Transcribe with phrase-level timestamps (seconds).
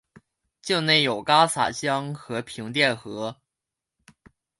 [0.63, 3.37] 境内有戛洒江和平甸河。